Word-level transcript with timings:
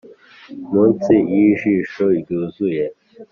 munsi 0.71 1.13
y'ijisho 1.33 2.05
ryuzuye, 2.19 2.85